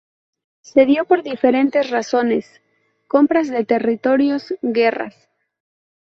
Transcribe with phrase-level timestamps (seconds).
[0.61, 2.59] Se dio por diferentes razones:
[3.07, 5.29] compras de territorios, guerras.